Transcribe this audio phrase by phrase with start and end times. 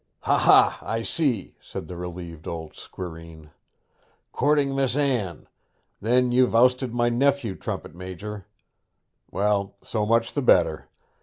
[0.21, 3.51] 'Ha, ha, I see!' said the relieved old squireen.
[4.31, 5.47] 'Courting Miss Anne!
[6.01, 8.47] Then you've ousted my nephew, trumpet major!
[9.29, 10.89] Well, so much the better.